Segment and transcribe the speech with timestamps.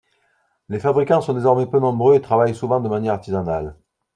[0.69, 3.75] Les fabricants sont désormais peu nombreux et travaillent souvent de manière artisanale.